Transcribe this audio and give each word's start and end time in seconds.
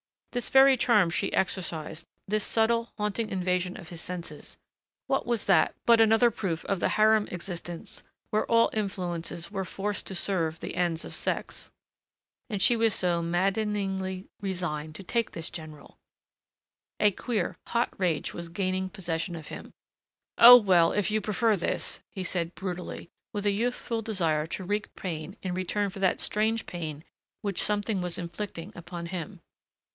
This 0.31 0.49
very 0.49 0.77
charm 0.77 1.09
she 1.09 1.31
exercised, 1.33 2.07
this 2.25 2.45
subtle, 2.45 2.93
haunting 2.97 3.29
invasion 3.29 3.77
of 3.77 3.89
his 3.89 3.99
senses, 4.01 4.57
what 5.05 5.27
was 5.27 5.45
that 5.45 5.75
but 5.85 6.01
another 6.01 6.31
proof 6.31 6.63
of 6.65 6.79
the 6.79 6.87
harem 6.87 7.27
existence 7.29 8.01
where 8.31 8.45
all 8.47 8.69
influences 8.73 9.51
were 9.51 9.65
forced 9.65 10.07
to 10.07 10.15
serve 10.15 10.59
the 10.59 10.73
ends 10.75 11.05
of 11.05 11.13
sex... 11.13 11.69
And 12.49 12.61
she 12.61 12.75
was 12.77 12.95
so 12.95 13.21
maddeningly 13.21 14.29
resigned 14.39 14.95
to 14.95 15.03
taking 15.03 15.33
this 15.33 15.51
general! 15.51 15.99
A 16.99 17.11
queer 17.11 17.57
hot 17.67 17.89
rage 17.99 18.33
was 18.33 18.49
gaining 18.49 18.89
possession 18.89 19.35
of 19.35 19.47
him. 19.47 19.73
"Oh, 20.37 20.57
well, 20.57 20.93
if 20.93 21.11
you 21.11 21.19
prefer 21.21 21.55
this," 21.57 21.99
he 22.09 22.23
said 22.23 22.55
brutally, 22.55 23.11
with 23.33 23.45
a 23.45 23.51
youthful 23.51 24.01
desire 24.01 24.47
to 24.47 24.63
wreak 24.63 24.95
pain 24.95 25.35
in 25.43 25.53
return 25.53 25.89
for 25.91 25.99
that 25.99 26.21
strange 26.21 26.65
pain 26.65 27.03
which 27.41 27.61
something 27.61 28.01
was 28.01 28.17
inflicting 28.17 28.71
upon 28.75 29.07
him. 29.07 29.41